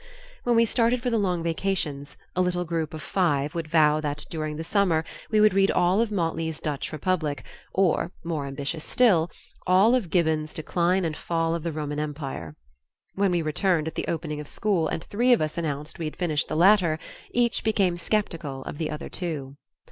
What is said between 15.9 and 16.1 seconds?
we